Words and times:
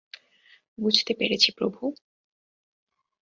বুঝতে 0.77 1.13
পেরেছি, 1.13 1.49
প্রভু। 1.51 1.81